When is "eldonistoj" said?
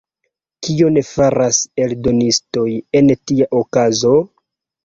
1.85-2.67